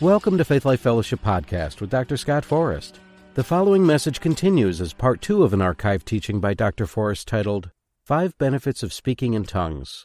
[0.00, 2.16] Welcome to Faith Life Fellowship Podcast with Dr.
[2.16, 2.98] Scott Forrest.
[3.34, 6.88] The following message continues as part two of an archive teaching by Dr.
[6.88, 7.70] Forrest titled
[8.04, 10.04] Five Benefits of Speaking in Tongues.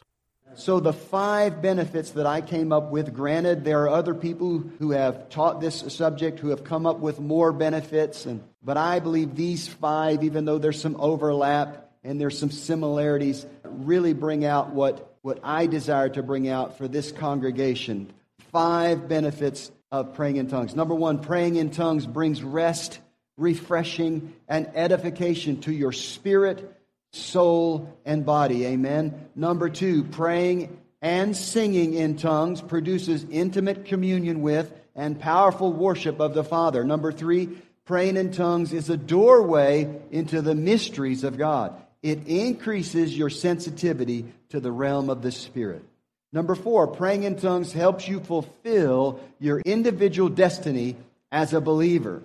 [0.54, 4.92] So, the five benefits that I came up with, granted, there are other people who
[4.92, 9.34] have taught this subject who have come up with more benefits, and, but I believe
[9.34, 15.16] these five, even though there's some overlap and there's some similarities, really bring out what,
[15.22, 18.12] what I desire to bring out for this congregation.
[18.52, 20.74] Five benefits of praying in tongues.
[20.74, 23.00] Number one, praying in tongues brings rest,
[23.36, 26.80] refreshing, and edification to your spirit,
[27.12, 28.66] soul, and body.
[28.66, 29.28] Amen.
[29.34, 36.34] Number two, praying and singing in tongues produces intimate communion with and powerful worship of
[36.34, 36.84] the Father.
[36.84, 37.48] Number three,
[37.84, 41.74] praying in tongues is a doorway into the mysteries of God.
[42.02, 45.84] It increases your sensitivity to the realm of the Spirit.
[46.32, 50.96] Number four, praying in tongues helps you fulfill your individual destiny
[51.32, 52.22] as a believer.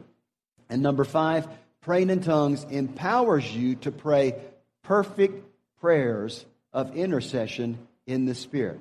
[0.70, 1.48] And number five,
[1.82, 4.36] praying in tongues empowers you to pray
[4.84, 5.44] perfect
[5.80, 8.80] prayers of intercession in the Spirit.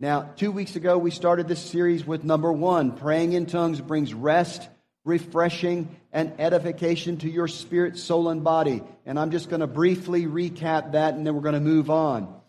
[0.00, 4.12] Now, two weeks ago, we started this series with number one praying in tongues brings
[4.12, 4.68] rest,
[5.04, 8.82] refreshing, and edification to your spirit, soul, and body.
[9.06, 12.41] And I'm just going to briefly recap that and then we're going to move on.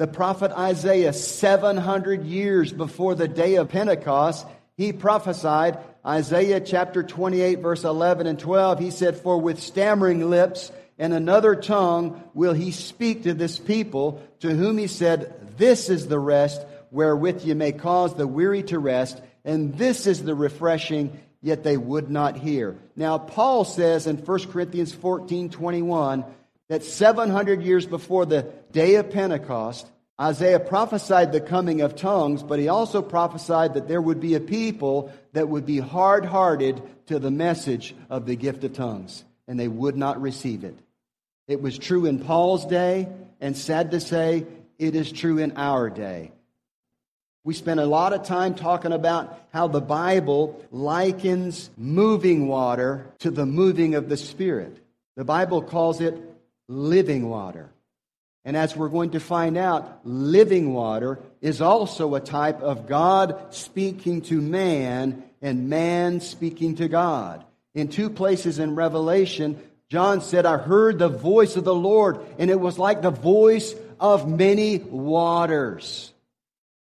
[0.00, 7.58] The prophet Isaiah, 700 years before the day of Pentecost, he prophesied, Isaiah chapter 28,
[7.58, 12.70] verse 11 and 12, he said, For with stammering lips and another tongue will he
[12.70, 17.72] speak to this people, to whom he said, This is the rest wherewith ye may
[17.72, 22.78] cause the weary to rest, and this is the refreshing, yet they would not hear.
[22.96, 26.24] Now, Paul says in 1 Corinthians 14, 21,
[26.70, 29.90] that 700 years before the day of Pentecost,
[30.20, 34.40] Isaiah prophesied the coming of tongues, but he also prophesied that there would be a
[34.40, 39.58] people that would be hard hearted to the message of the gift of tongues, and
[39.58, 40.78] they would not receive it.
[41.48, 43.08] It was true in Paul's day,
[43.40, 44.46] and sad to say,
[44.78, 46.30] it is true in our day.
[47.42, 53.32] We spent a lot of time talking about how the Bible likens moving water to
[53.32, 54.78] the moving of the Spirit.
[55.16, 56.30] The Bible calls it
[56.70, 57.68] living water.
[58.44, 63.52] And as we're going to find out, living water is also a type of God
[63.52, 67.44] speaking to man and man speaking to God.
[67.74, 69.60] In two places in Revelation,
[69.90, 73.74] John said, I heard the voice of the Lord, and it was like the voice
[73.98, 76.12] of many waters.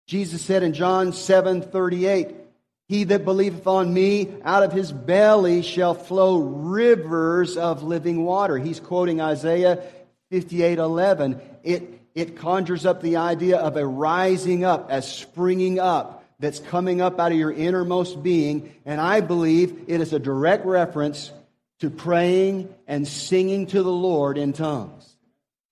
[0.08, 2.36] Jesus said in John 7 38,
[2.88, 8.58] He that believeth on me, out of his belly shall flow rivers of living water.
[8.58, 9.84] He's quoting Isaiah
[10.32, 16.60] 58:11, it, it conjures up the idea of a rising up, as springing up, that's
[16.60, 18.74] coming up out of your innermost being.
[18.86, 21.32] And I believe it is a direct reference
[21.80, 25.16] to praying and singing to the Lord in tongues.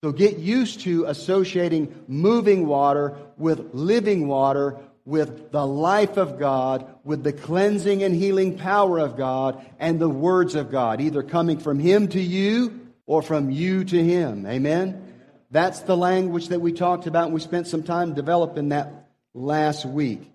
[0.04, 6.88] So get used to associating moving water with living water, with the life of God,
[7.04, 11.58] with the cleansing and healing power of God, and the words of God, either coming
[11.58, 14.46] from Him to you or from you to him.
[14.46, 15.14] Amen?
[15.52, 19.86] That's the language that we talked about, and we spent some time developing that last
[19.86, 20.30] week.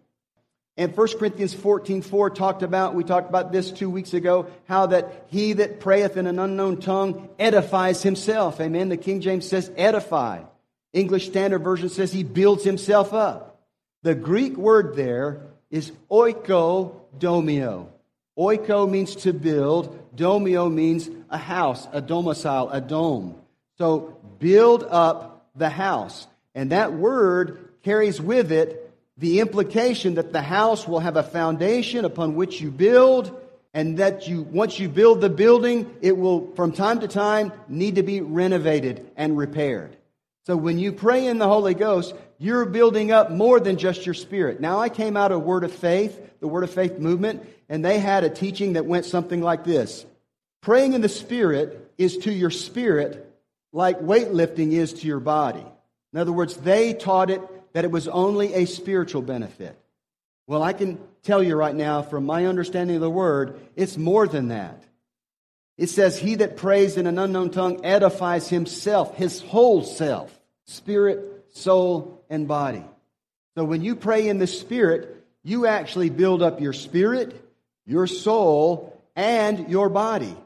[0.77, 4.87] And 1 Corinthians 14 4 talked about, we talked about this two weeks ago, how
[4.87, 8.61] that he that prayeth in an unknown tongue edifies himself.
[8.61, 8.89] Amen.
[8.89, 10.45] The King James says edify.
[10.93, 13.48] English Standard Version says he builds himself up.
[14.03, 17.89] The Greek word there is oikodomio.
[18.39, 20.17] Oiko means to build.
[20.17, 23.35] Domio means a house, a domicile, a dome.
[23.77, 26.27] So build up the house.
[26.55, 28.85] And that word carries with it
[29.17, 33.37] the implication that the house will have a foundation upon which you build
[33.75, 37.97] and that you once you build the building it will from time to time need
[37.97, 39.97] to be renovated and repaired
[40.47, 44.15] so when you pray in the holy ghost you're building up more than just your
[44.15, 47.85] spirit now i came out of word of faith the word of faith movement and
[47.85, 50.07] they had a teaching that went something like this
[50.61, 53.25] Praying in the Spirit is to your spirit
[53.73, 55.65] like weightlifting is to your body.
[56.13, 57.43] In other words, they taught it
[57.75, 59.79] that it was only a spiritual benefit.
[60.47, 64.27] Well, I can tell you right now, from my understanding of the word, it's more
[64.27, 64.83] than that.
[65.77, 70.37] It says, He that prays in an unknown tongue edifies himself, his whole self,
[70.67, 72.85] spirit, soul, and body.
[73.57, 77.41] So when you pray in the Spirit, you actually build up your spirit,
[77.87, 80.37] your soul, and your body.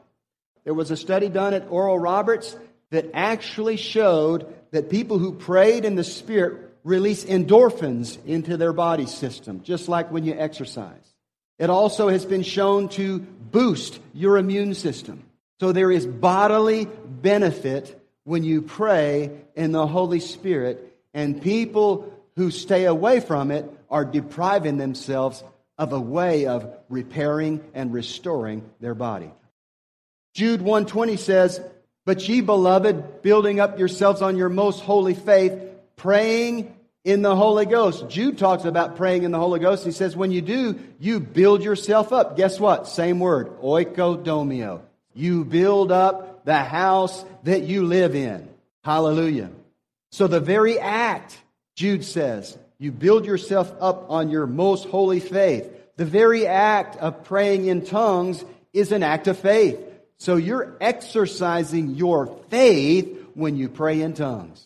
[0.63, 2.55] There was a study done at Oral Roberts
[2.91, 9.05] that actually showed that people who prayed in the Spirit release endorphins into their body
[9.05, 11.13] system, just like when you exercise.
[11.59, 15.23] It also has been shown to boost your immune system.
[15.59, 22.51] So there is bodily benefit when you pray in the Holy Spirit, and people who
[22.51, 25.43] stay away from it are depriving themselves
[25.77, 29.31] of a way of repairing and restoring their body.
[30.33, 31.61] Jude 120 says,
[32.05, 35.53] But ye beloved, building up yourselves on your most holy faith,
[35.95, 38.09] praying in the Holy Ghost.
[38.09, 39.85] Jude talks about praying in the Holy Ghost.
[39.85, 42.37] He says, when you do, you build yourself up.
[42.37, 42.87] Guess what?
[42.87, 44.81] Same word, oikodomio.
[45.13, 48.49] You build up the house that you live in.
[48.83, 49.51] Hallelujah.
[50.13, 51.35] So the very act,
[51.75, 55.67] Jude says, you build yourself up on your most holy faith.
[55.95, 59.79] The very act of praying in tongues is an act of faith.
[60.17, 64.63] So you're exercising your faith when you pray in tongues.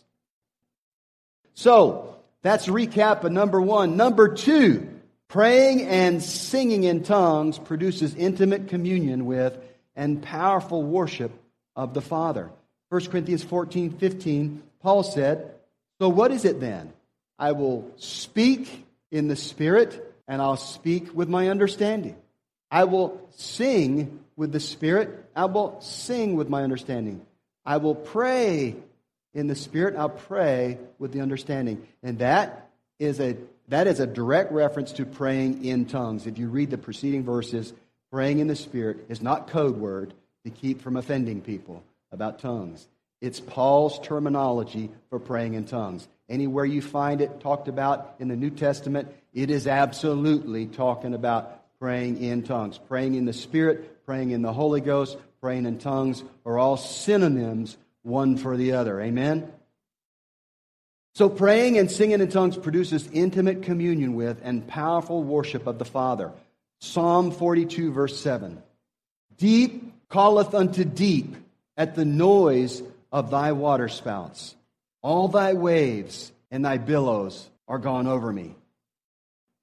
[1.53, 3.95] So, that's recap of number one.
[3.95, 4.99] Number two,
[5.29, 9.57] praying and singing in tongues produces intimate communion with
[9.95, 11.31] and powerful worship
[11.73, 12.51] of the Father.
[12.89, 15.51] 1 Corinthians 14, 15, Paul said,
[15.99, 16.93] So what is it then?
[17.39, 22.15] I will speak in the Spirit, and I'll speak with my understanding.
[22.69, 27.25] I will sing with the Spirit, I will sing with my understanding.
[27.65, 28.75] I will pray
[29.33, 31.85] in the Spirit, I'll pray with the understanding.
[32.03, 32.69] And that
[32.99, 33.37] is a
[33.69, 36.25] that is a direct reference to praying in tongues.
[36.25, 37.73] If you read the preceding verses,
[38.11, 40.13] praying in the Spirit is not code word
[40.45, 42.87] to keep from offending people about tongues.
[43.21, 46.07] It's Paul's terminology for praying in tongues.
[46.29, 51.63] Anywhere you find it talked about in the New Testament, it is absolutely talking about
[51.79, 52.77] praying in tongues.
[52.77, 57.77] Praying in the Spirit, praying in the Holy Ghost, praying in tongues are all synonyms
[58.03, 59.01] one for the other.
[59.01, 59.51] Amen?
[61.15, 65.85] So, praying and singing in tongues produces intimate communion with and powerful worship of the
[65.85, 66.31] Father.
[66.79, 68.61] Psalm 42, verse 7.
[69.37, 71.35] Deep calleth unto deep
[71.75, 74.55] at the noise of thy waterspouts.
[75.01, 78.55] All thy waves and thy billows are gone over me.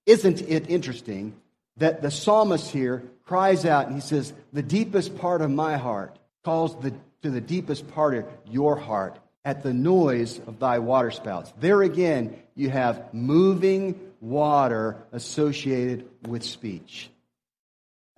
[0.06, 1.34] Isn't it interesting
[1.76, 6.18] that the psalmist here cries out and he says, The deepest part of my heart
[6.44, 6.92] calls the
[7.24, 11.54] to the deepest part of your heart at the noise of thy waterspouts.
[11.58, 17.08] There again, you have moving water associated with speech.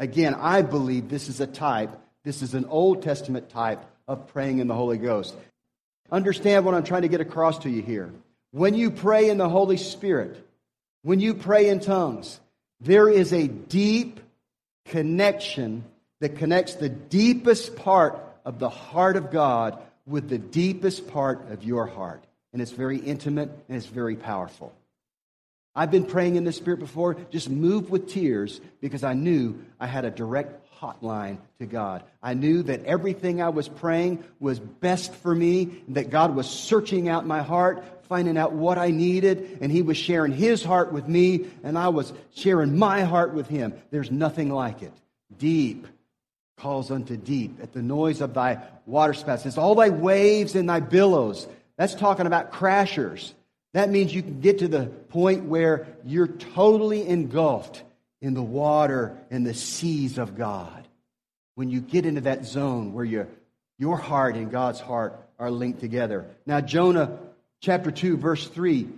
[0.00, 1.90] Again, I believe this is a type,
[2.24, 5.34] this is an Old Testament type of praying in the Holy Ghost.
[6.10, 8.12] Understand what I'm trying to get across to you here.
[8.52, 10.42] When you pray in the Holy Spirit,
[11.02, 12.40] when you pray in tongues,
[12.80, 14.20] there is a deep
[14.86, 15.84] connection
[16.20, 21.64] that connects the deepest part of the heart of God with the deepest part of
[21.64, 22.24] your heart.
[22.52, 24.72] And it's very intimate and it's very powerful.
[25.74, 29.86] I've been praying in the Spirit before, just moved with tears because I knew I
[29.86, 32.02] had a direct hotline to God.
[32.22, 37.08] I knew that everything I was praying was best for me, that God was searching
[37.08, 41.08] out my heart, finding out what I needed, and He was sharing His heart with
[41.08, 43.74] me, and I was sharing my heart with Him.
[43.90, 44.92] There's nothing like it.
[45.38, 45.86] Deep,
[46.56, 49.44] calls unto deep at the noise of thy waterspouts.
[49.46, 51.46] It's all thy waves and thy billows.
[51.76, 53.32] That's talking about crashers.
[53.74, 57.82] That means you can get to the point where you're totally engulfed
[58.20, 60.86] in the water and the seas of God.
[61.54, 63.28] When you get into that zone where your,
[63.78, 66.26] your heart and God's heart are linked together.
[66.44, 67.18] Now, Jonah
[67.60, 68.88] chapter 2, verse 3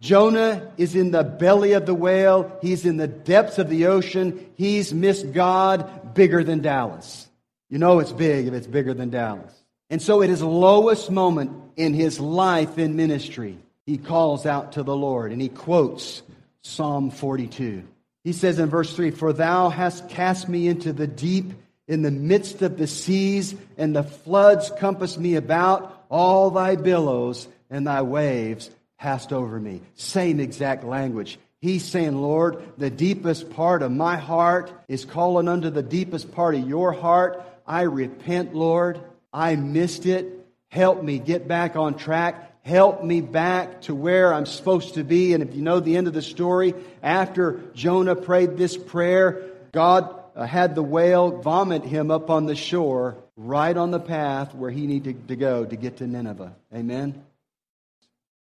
[0.00, 2.58] Jonah is in the belly of the whale.
[2.62, 4.50] He's in the depths of the ocean.
[4.54, 7.28] He's missed God bigger than Dallas.
[7.68, 9.52] You know it's big if it's bigger than Dallas.
[9.90, 14.82] And so at his lowest moment in his life in ministry, he calls out to
[14.82, 16.22] the Lord and he quotes
[16.62, 17.84] Psalm 42.
[18.24, 21.52] He says in verse 3 For thou hast cast me into the deep,
[21.88, 25.96] in the midst of the seas, and the floods compassed me about.
[26.08, 29.80] All thy billows and thy waves passed over me.
[29.94, 31.38] Same exact language.
[31.60, 36.54] He's saying, Lord, the deepest part of my heart is calling unto the deepest part
[36.54, 37.42] of your heart.
[37.66, 39.00] I repent, Lord.
[39.32, 40.46] I missed it.
[40.68, 42.49] Help me get back on track.
[42.62, 45.32] Help me back to where I'm supposed to be.
[45.32, 50.14] And if you know the end of the story, after Jonah prayed this prayer, God
[50.36, 54.70] uh, had the whale vomit him up on the shore, right on the path where
[54.70, 56.54] he needed to go to get to Nineveh.
[56.74, 57.24] Amen.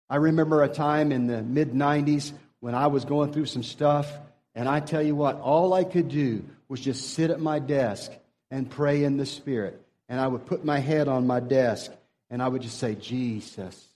[0.09, 4.11] I remember a time in the mid 90s when I was going through some stuff,
[4.53, 8.11] and I tell you what, all I could do was just sit at my desk
[8.51, 9.81] and pray in the Spirit.
[10.07, 11.91] And I would put my head on my desk
[12.29, 13.87] and I would just say, Jesus,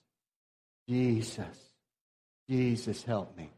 [0.90, 1.46] Jesus,
[2.50, 3.52] Jesus, help me.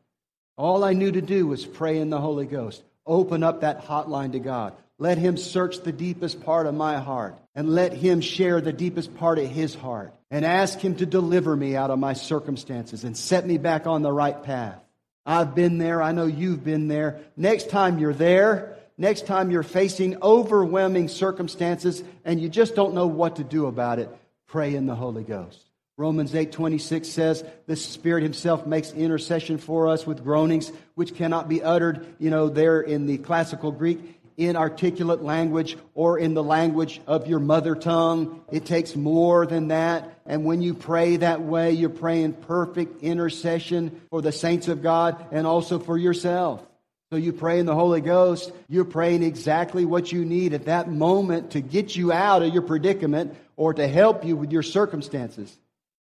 [0.57, 4.33] All I knew to do was pray in the Holy Ghost open up that hotline
[4.33, 4.73] to God.
[4.99, 9.15] Let Him search the deepest part of my heart and let Him share the deepest
[9.15, 13.15] part of His heart and ask Him to deliver me out of my circumstances and
[13.15, 14.83] set me back on the right path.
[15.25, 16.01] I've been there.
[16.01, 17.21] I know you've been there.
[17.37, 23.07] Next time you're there, next time you're facing overwhelming circumstances and you just don't know
[23.07, 24.09] what to do about it,
[24.47, 25.70] pray in the Holy Ghost.
[26.01, 31.61] Romans 8:26 says, "The Spirit himself makes intercession for us with groanings which cannot be
[31.61, 36.99] uttered, you know, there in the classical Greek in articulate language or in the language
[37.05, 38.41] of your mother tongue.
[38.51, 40.19] It takes more than that.
[40.25, 45.23] And when you pray that way, you're praying perfect intercession for the saints of God
[45.31, 46.65] and also for yourself.
[47.11, 50.89] So you pray in the Holy Ghost, you're praying exactly what you need at that
[50.89, 55.55] moment to get you out of your predicament or to help you with your circumstances.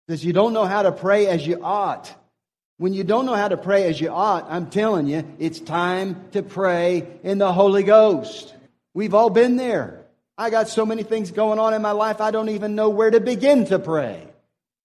[0.08, 2.10] Because you don't know how to pray as you ought.
[2.78, 6.24] When you don't know how to pray as you ought, I'm telling you, it's time
[6.32, 8.54] to pray in the Holy Ghost.
[8.94, 10.00] We've all been there.
[10.38, 13.10] I got so many things going on in my life, I don't even know where
[13.10, 14.26] to begin to pray.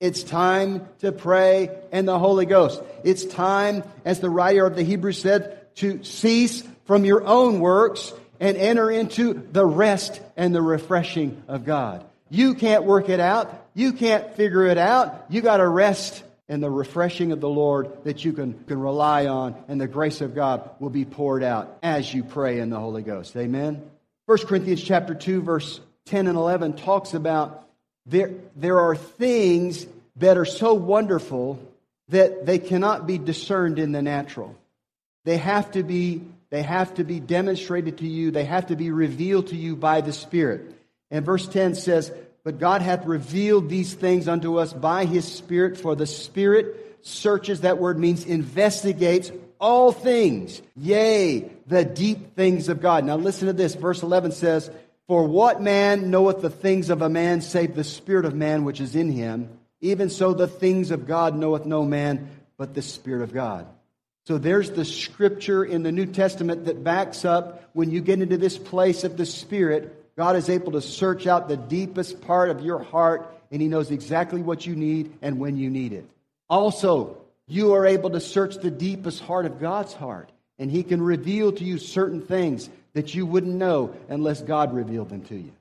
[0.01, 2.81] It's time to pray in the Holy Ghost.
[3.05, 8.11] It's time, as the writer of the Hebrews said, to cease from your own works
[8.41, 12.03] and enter into the rest and the refreshing of God.
[12.29, 13.62] You can't work it out.
[13.73, 15.25] You can't figure it out.
[15.29, 19.27] You got to rest in the refreshing of the Lord that you can, can rely
[19.27, 22.79] on, and the grace of God will be poured out as you pray in the
[22.79, 23.35] Holy Ghost.
[23.35, 23.81] Amen.
[24.25, 27.67] 1 Corinthians chapter 2, verse 10 and 11 talks about
[28.05, 29.85] there, there are things
[30.17, 31.59] that are so wonderful
[32.09, 34.55] that they cannot be discerned in the natural.
[35.25, 38.91] They have to be, they have to be demonstrated to you, they have to be
[38.91, 40.73] revealed to you by the Spirit.
[41.09, 42.11] And verse 10 says,
[42.43, 47.61] But God hath revealed these things unto us by his Spirit, for the Spirit searches,
[47.61, 53.05] that word means investigates all things, yea, the deep things of God.
[53.05, 53.75] Now listen to this.
[53.75, 54.69] Verse 11 says,
[55.07, 58.81] For what man knoweth the things of a man save the Spirit of man which
[58.81, 59.49] is in him?
[59.79, 63.67] Even so, the things of God knoweth no man but the Spirit of God.
[64.25, 68.37] So there's the scripture in the New Testament that backs up when you get into
[68.37, 72.61] this place of the Spirit, God is able to search out the deepest part of
[72.61, 76.05] your heart and He knows exactly what you need and when you need it.
[76.49, 77.17] Also,
[77.47, 81.51] you are able to search the deepest heart of God's heart and He can reveal
[81.51, 85.51] to you certain things that you wouldn't know unless God revealed them to you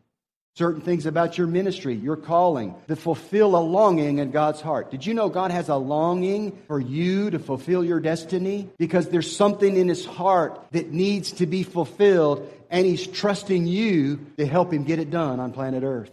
[0.55, 4.91] certain things about your ministry, your calling, that fulfill a longing in God's heart.
[4.91, 8.69] Did you know God has a longing for you to fulfill your destiny?
[8.79, 14.27] Because there's something in his heart that needs to be fulfilled, and he's trusting you
[14.37, 16.11] to help him get it done on planet Earth.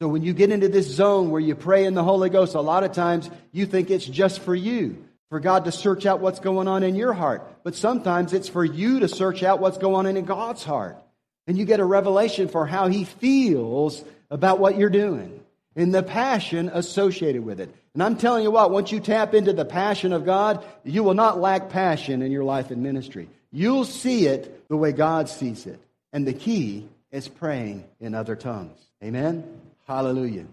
[0.00, 2.60] So when you get into this zone where you pray in the Holy Ghost, a
[2.60, 5.04] lot of times you think it's just for you.
[5.30, 7.64] For God to search out what's going on in your heart.
[7.64, 11.03] But sometimes it's for you to search out what's going on in God's heart
[11.46, 15.40] and you get a revelation for how he feels about what you're doing
[15.76, 17.74] and the passion associated with it.
[17.94, 21.14] And I'm telling you what, once you tap into the passion of God, you will
[21.14, 23.28] not lack passion in your life and ministry.
[23.52, 25.80] You'll see it the way God sees it.
[26.12, 28.78] And the key is praying in other tongues.
[29.02, 29.44] Amen?
[29.86, 30.46] Hallelujah.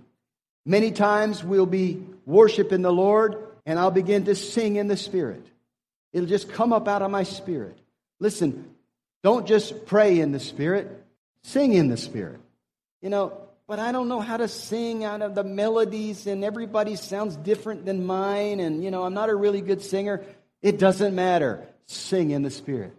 [0.66, 5.46] Many times we'll be worshiping the Lord and I'll begin to sing in the Spirit.
[6.14, 7.78] It'll just come up out of my spirit.
[8.20, 8.76] Listen,
[9.24, 10.90] don't just pray in the Spirit,
[11.44, 12.40] sing in the Spirit.
[13.02, 13.34] You know,
[13.68, 17.86] but I don't know how to sing out of the melodies, and everybody sounds different
[17.86, 20.24] than mine, and, you know, I'm not a really good singer.
[20.62, 21.66] It doesn't matter.
[21.86, 22.94] Sing in the Spirit,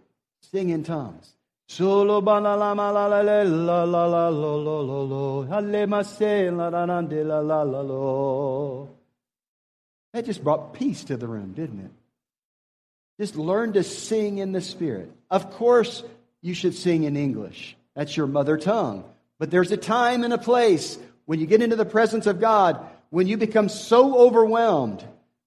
[0.51, 1.33] sing in tongues.
[1.67, 5.59] Solo la la la la la la lo lo lo lo la
[7.41, 8.89] la la lo.
[10.11, 11.91] That just brought peace to the room, didn't it?
[13.19, 15.11] Just learn to sing in the Spirit.
[15.29, 16.03] Of course,
[16.41, 17.75] you should sing in English.
[17.95, 19.03] That's your mother tongue.
[19.39, 22.85] But there's a time and a place when you get into the presence of God,
[23.09, 25.03] when you become so overwhelmed,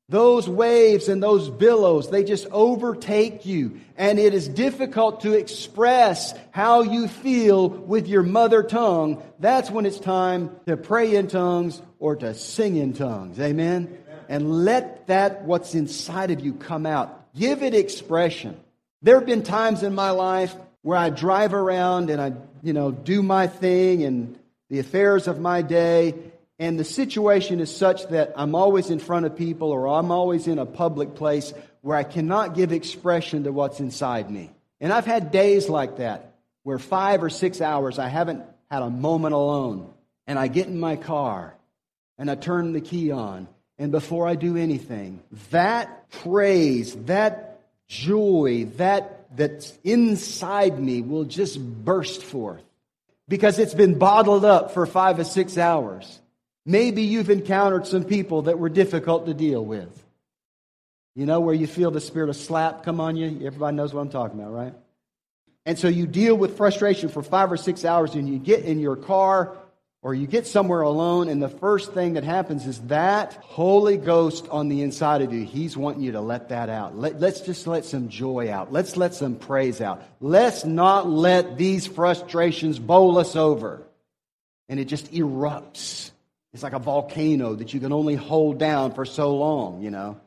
[0.09, 3.81] those waves and those billows, they just overtake you.
[3.97, 9.23] And it is difficult to express how you feel with your mother tongue.
[9.41, 13.41] That's when it's time to pray in tongues or to sing in tongues.
[13.41, 13.87] Amen?
[13.87, 14.25] Amen.
[14.29, 17.16] And let that, what's inside of you, come out.
[17.37, 18.59] Give it expression.
[19.03, 22.91] There have been times in my life where I drive around and I, you know,
[22.91, 24.39] do my thing and
[24.71, 26.15] the affairs of my day,
[26.59, 30.49] and the situation is such that I'm always in front of people or I'm always
[30.49, 31.53] in a public place
[31.83, 34.51] where I cannot give expression to what's inside me.
[34.81, 38.91] And I've had days like that where five or six hours I haven't had a
[38.91, 39.93] moment alone.
[40.27, 41.55] And I get in my car
[42.19, 43.47] and I turn the key on
[43.79, 51.61] and before I do anything, that praise, that joy, that that's inside me will just
[51.61, 52.63] burst forth
[53.29, 56.21] because it's been bottled up for five or six hours.
[56.65, 60.05] Maybe you've encountered some people that were difficult to deal with.
[61.15, 63.47] You know, where you feel the spirit of slap come on you?
[63.47, 64.75] Everybody knows what I'm talking about, right?
[65.65, 68.79] And so you deal with frustration for five or six hours and you get in
[68.79, 69.57] your car
[70.07, 74.47] or you get somewhere alone, and the first thing that happens is that Holy Ghost
[74.51, 76.97] on the inside of you, He's wanting you to let that out.
[76.97, 78.73] Let, us just let some joy out.
[78.73, 80.05] Let's let some praise out.
[80.21, 83.83] Let's not let these frustrations bowl us over.
[84.69, 86.13] And it just erupts.
[86.55, 90.21] It's like a volcano that you can only hold down for so long, you know.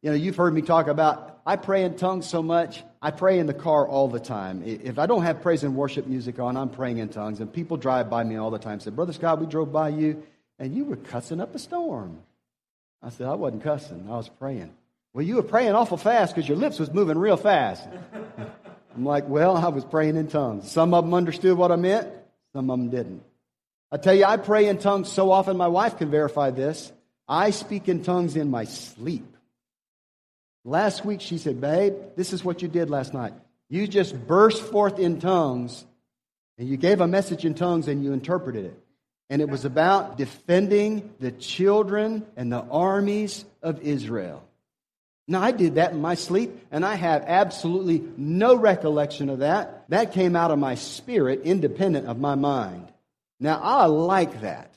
[0.00, 2.82] You know, you've heard me talk about, I pray in tongues so much.
[3.00, 4.62] I pray in the car all the time.
[4.66, 7.40] If I don't have praise and worship music on, I'm praying in tongues.
[7.40, 10.22] And people drive by me all the time say, Brother Scott, we drove by you
[10.58, 12.18] and you were cussing up a storm.
[13.02, 14.08] I said, I wasn't cussing.
[14.10, 14.74] I was praying.
[15.14, 17.88] Well, you were praying awful fast because your lips was moving real fast.
[18.94, 20.70] I'm like, well, I was praying in tongues.
[20.70, 22.08] Some of them understood what I meant.
[22.52, 23.22] Some of them didn't.
[23.90, 26.92] I tell you, I pray in tongues so often, my wife can verify this.
[27.26, 29.37] I speak in tongues in my sleep.
[30.64, 33.34] Last week she said, Babe, this is what you did last night.
[33.68, 35.84] You just burst forth in tongues
[36.58, 38.82] and you gave a message in tongues and you interpreted it.
[39.30, 44.42] And it was about defending the children and the armies of Israel.
[45.30, 49.84] Now, I did that in my sleep, and I have absolutely no recollection of that.
[49.90, 52.90] That came out of my spirit, independent of my mind.
[53.38, 54.67] Now, I like that.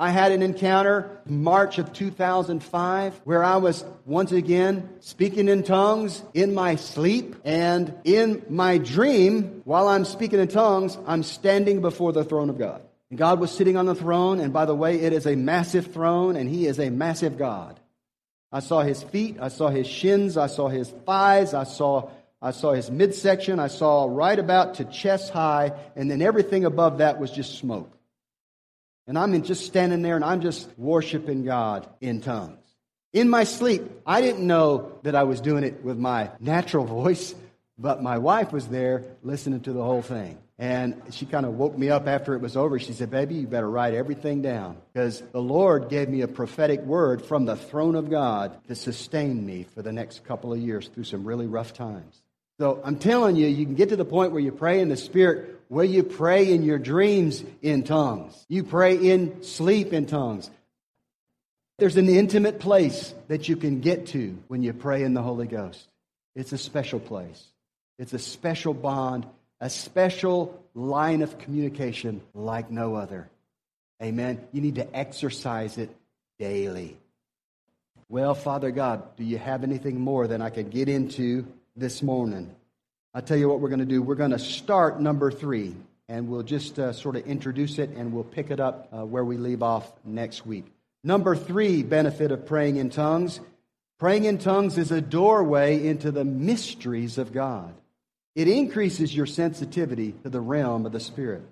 [0.00, 6.22] I had an encounter March of 2005 where I was once again speaking in tongues
[6.34, 7.34] in my sleep.
[7.44, 12.58] And in my dream while I'm speaking in tongues, I'm standing before the throne of
[12.58, 12.80] God.
[13.10, 14.38] And God was sitting on the throne.
[14.38, 17.80] And by the way, it is a massive throne and he is a massive God.
[18.52, 22.08] I saw his feet, I saw his shins, I saw his thighs, I saw
[22.40, 25.72] I saw his midsection, I saw right about to chest high.
[25.96, 27.97] And then everything above that was just smoke.
[29.08, 32.62] And I'm just standing there and I'm just worshiping God in tongues.
[33.14, 37.34] In my sleep, I didn't know that I was doing it with my natural voice,
[37.78, 40.38] but my wife was there listening to the whole thing.
[40.58, 42.78] And she kind of woke me up after it was over.
[42.78, 46.80] She said, Baby, you better write everything down because the Lord gave me a prophetic
[46.80, 50.88] word from the throne of God to sustain me for the next couple of years
[50.88, 52.22] through some really rough times.
[52.58, 54.96] So I'm telling you, you can get to the point where you pray in the
[54.96, 58.44] Spirit where you pray in your dreams in tongues.
[58.48, 60.50] You pray in sleep in tongues.
[61.78, 65.46] There's an intimate place that you can get to when you pray in the Holy
[65.46, 65.86] Ghost.
[66.34, 67.42] It's a special place.
[67.98, 69.26] It's a special bond,
[69.60, 73.28] a special line of communication like no other.
[74.02, 74.40] Amen.
[74.52, 75.94] You need to exercise it
[76.38, 76.96] daily.
[78.08, 82.54] Well, Father God, do you have anything more than I could get into this morning?
[83.18, 84.00] I'll tell you what we're going to do.
[84.00, 85.74] We're going to start number three,
[86.08, 89.24] and we'll just uh, sort of introduce it and we'll pick it up uh, where
[89.24, 90.66] we leave off next week.
[91.02, 93.40] Number three benefit of praying in tongues
[93.98, 97.74] praying in tongues is a doorway into the mysteries of God.
[98.36, 101.42] It increases your sensitivity to the realm of the Spirit.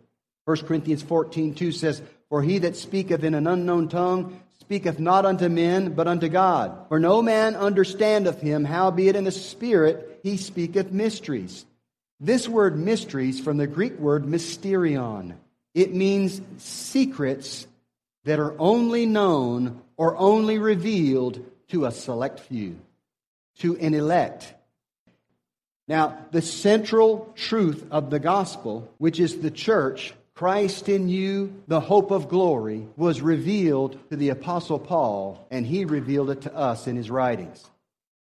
[0.44, 5.26] 1 Corinthians 14 2 says, For he that speaketh in an unknown tongue speaketh not
[5.26, 6.86] unto men, but unto God.
[6.88, 11.64] For no man understandeth him, howbeit in the Spirit he speaketh mysteries.
[12.18, 15.34] This word mysteries from the Greek word mysterion.
[15.72, 17.68] It means secrets
[18.24, 22.76] that are only known or only revealed to a select few,
[23.60, 24.52] to an elect.
[25.86, 31.80] Now, the central truth of the gospel, which is the church, Christ in you, the
[31.80, 36.88] hope of glory, was revealed to the Apostle Paul, and he revealed it to us
[36.88, 37.64] in his writings.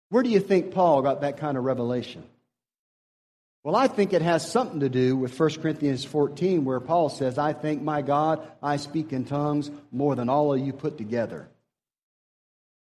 [0.09, 2.23] Where do you think Paul got that kind of revelation?
[3.63, 7.39] Well, I think it has something to do with 1 Corinthians 14, where Paul says,
[7.39, 11.47] I thank my God, I speak in tongues more than all of you put together.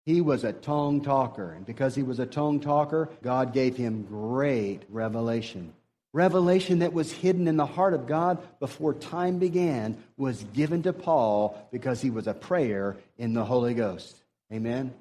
[0.06, 4.04] He was a tongue talker, and because he was a tongue talker, God gave him
[4.04, 5.74] great revelation.
[6.14, 10.94] Revelation that was hidden in the heart of God before time began was given to
[10.94, 14.16] Paul because he was a prayer in the Holy Ghost.
[14.50, 14.94] Amen.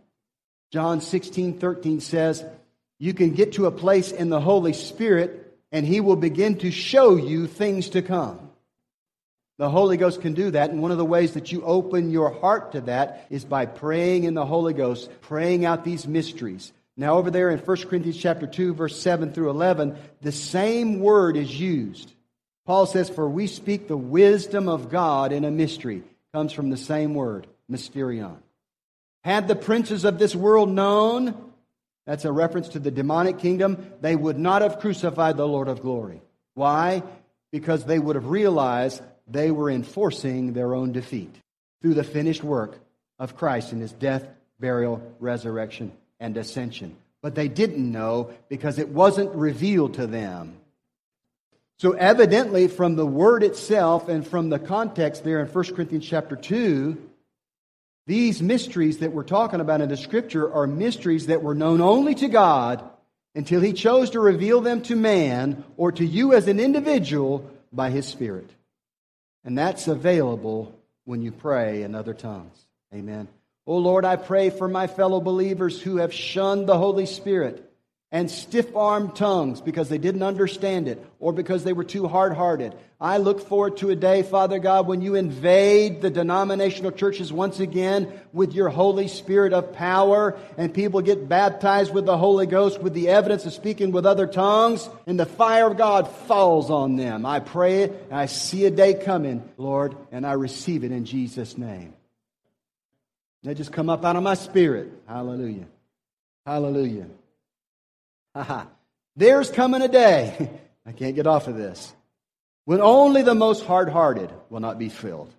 [0.72, 2.44] John 16, 13 says,
[3.00, 6.72] You can get to a place in the Holy Spirit and he will begin to
[6.72, 8.50] show you things to come.
[9.58, 12.32] The Holy Ghost can do that, and one of the ways that you open your
[12.32, 16.72] heart to that is by praying in the Holy Ghost, praying out these mysteries.
[16.96, 21.36] Now, over there in 1 Corinthians chapter 2, verse 7 through 11, the same word
[21.36, 22.14] is used.
[22.66, 26.04] Paul says, For we speak the wisdom of God in a mystery.
[26.34, 28.38] Comes from the same word, mysterion.
[29.24, 31.36] Had the princes of this world known,
[32.06, 33.92] That's a reference to the demonic kingdom.
[34.02, 36.22] They would not have crucified the Lord of glory.
[36.56, 37.04] Why?
[37.52, 41.36] Because they would have realized they were enforcing their own defeat
[41.82, 42.80] through the finished work
[43.20, 44.28] of Christ in his death,
[44.60, 46.96] burial, resurrection, and ascension.
[47.22, 50.58] But they didn't know because it wasn't revealed to them.
[51.78, 56.36] So evidently from the word itself and from the context there in 1 Corinthians chapter
[56.36, 57.09] 2,
[58.10, 62.16] these mysteries that we're talking about in the scripture are mysteries that were known only
[62.16, 62.84] to God
[63.36, 67.92] until he chose to reveal them to man or to you as an individual by
[67.92, 68.50] his spirit.
[69.44, 72.58] And that's available when you pray in other tongues.
[72.92, 73.28] Amen.
[73.68, 77.69] Oh Lord, I pray for my fellow believers who have shunned the Holy Spirit
[78.12, 82.34] and stiff armed tongues because they didn't understand it or because they were too hard
[82.34, 82.74] hearted.
[83.00, 87.60] I look forward to a day, Father God, when you invade the denominational churches once
[87.60, 92.82] again with your Holy Spirit of power and people get baptized with the Holy Ghost
[92.82, 96.96] with the evidence of speaking with other tongues and the fire of God falls on
[96.96, 97.26] them.
[97.26, 101.06] I pray it and I see a day coming, Lord, and I receive it in
[101.06, 101.94] Jesus' name.
[103.44, 104.92] They just come up out of my spirit.
[105.08, 105.68] Hallelujah.
[106.46, 107.06] Hallelujah.
[109.16, 110.50] There's coming a day,
[110.86, 111.94] I can't get off of this,
[112.66, 115.34] when only the most hard hearted will not be filled.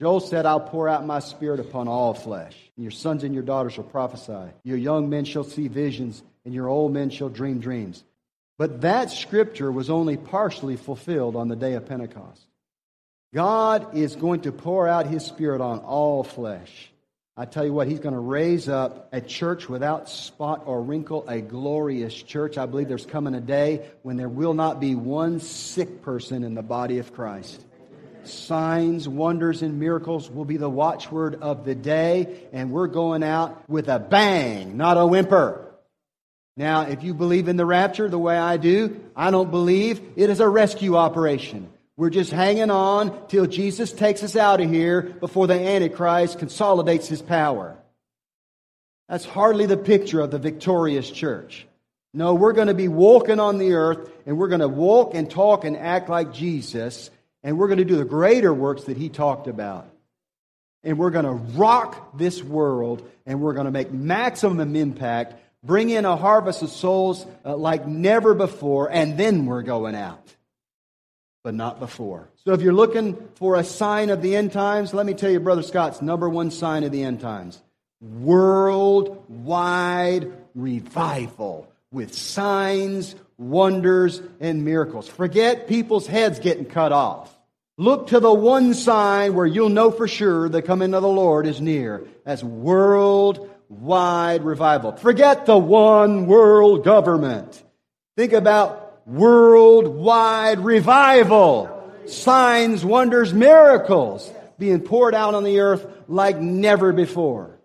[0.00, 2.56] Joel said, I'll pour out my spirit upon all flesh.
[2.76, 4.52] And your sons and your daughters shall prophesy.
[4.64, 8.02] Your young men shall see visions, and your old men shall dream dreams.
[8.58, 12.42] But that scripture was only partially fulfilled on the day of Pentecost.
[13.34, 16.91] God is going to pour out his spirit on all flesh.
[17.34, 21.26] I tell you what, he's going to raise up a church without spot or wrinkle,
[21.26, 22.58] a glorious church.
[22.58, 26.52] I believe there's coming a day when there will not be one sick person in
[26.52, 27.64] the body of Christ.
[28.24, 33.66] Signs, wonders, and miracles will be the watchword of the day, and we're going out
[33.66, 35.74] with a bang, not a whimper.
[36.58, 40.28] Now, if you believe in the rapture the way I do, I don't believe it
[40.28, 41.72] is a rescue operation.
[42.02, 47.06] We're just hanging on till Jesus takes us out of here before the Antichrist consolidates
[47.06, 47.76] his power.
[49.08, 51.64] That's hardly the picture of the victorious church.
[52.12, 55.30] No, we're going to be walking on the earth and we're going to walk and
[55.30, 57.08] talk and act like Jesus
[57.44, 59.88] and we're going to do the greater works that he talked about.
[60.82, 65.88] And we're going to rock this world and we're going to make maximum impact, bring
[65.88, 70.34] in a harvest of souls uh, like never before, and then we're going out
[71.42, 72.28] but not before.
[72.44, 75.40] So if you're looking for a sign of the end times, let me tell you,
[75.40, 77.60] Brother Scott's number one sign of the end times
[78.00, 85.06] worldwide revival with signs, wonders, and miracles.
[85.08, 87.38] Forget people's heads getting cut off.
[87.78, 91.46] Look to the one sign where you'll know for sure the coming of the Lord
[91.46, 92.04] is near.
[92.24, 94.96] That's worldwide revival.
[94.96, 97.62] Forget the one world government.
[98.16, 101.68] Think about worldwide revival.
[102.06, 107.58] Signs, wonders, miracles being poured out on the earth like never before.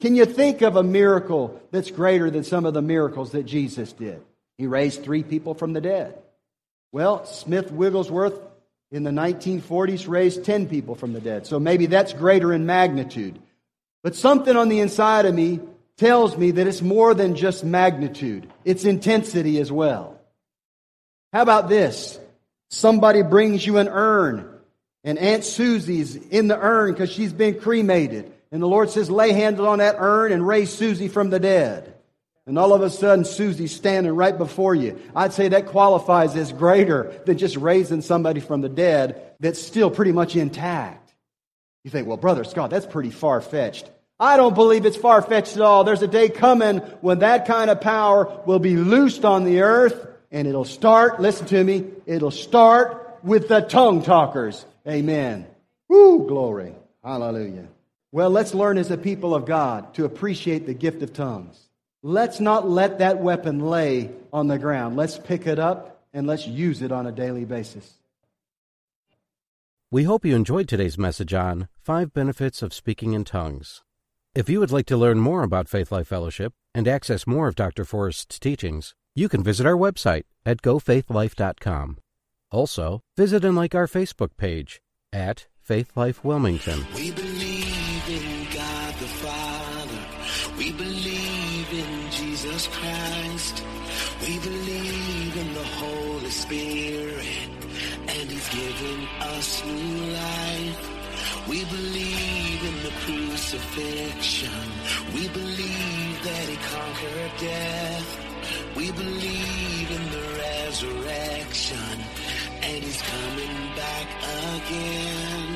[0.00, 3.92] Can you think of a miracle that's greater than some of the miracles that Jesus
[3.92, 4.22] did?
[4.58, 6.18] He raised three people from the dead.
[6.90, 8.38] Well, Smith Wigglesworth
[8.90, 11.46] in the 1940s raised 10 people from the dead.
[11.46, 13.38] So maybe that's greater in magnitude.
[14.02, 15.60] But something on the inside of me
[15.96, 20.11] tells me that it's more than just magnitude, it's intensity as well.
[21.32, 22.18] How about this?
[22.68, 24.48] Somebody brings you an urn,
[25.04, 28.32] and Aunt Susie's in the urn because she's been cremated.
[28.50, 31.94] And the Lord says, lay hands on that urn and raise Susie from the dead.
[32.46, 35.00] And all of a sudden, Susie's standing right before you.
[35.14, 39.90] I'd say that qualifies as greater than just raising somebody from the dead that's still
[39.90, 41.14] pretty much intact.
[41.84, 43.90] You think, well, Brother Scott, that's pretty far fetched.
[44.20, 45.84] I don't believe it's far fetched at all.
[45.84, 50.06] There's a day coming when that kind of power will be loosed on the earth
[50.32, 54.64] and it'll start, listen to me, it'll start with the tongue talkers.
[54.88, 55.46] Amen.
[55.88, 56.74] Woo, glory.
[57.04, 57.68] Hallelujah.
[58.10, 61.58] Well, let's learn as a people of God to appreciate the gift of tongues.
[62.02, 64.96] Let's not let that weapon lay on the ground.
[64.96, 67.94] Let's pick it up and let's use it on a daily basis.
[69.90, 73.82] We hope you enjoyed today's message on Five Benefits of Speaking in Tongues.
[74.34, 77.54] If you would like to learn more about Faith Life Fellowship and access more of
[77.54, 77.84] Dr.
[77.84, 81.98] Forrest's teachings, you can visit our website at gofaithlife.com.
[82.50, 84.80] Also, visit and like our Facebook page
[85.12, 86.86] at Faith Life Wilmington.
[86.94, 90.56] We believe in God the Father.
[90.58, 93.62] We believe in Jesus Christ.
[94.20, 97.48] We believe in the Holy Spirit.
[98.08, 100.92] And He's given us new life.
[101.48, 104.50] We believe in the crucifixion.
[105.14, 108.31] We believe that he conquered death.
[108.76, 111.76] We believe in the resurrection.
[112.62, 114.08] And he's coming back
[114.56, 115.51] again.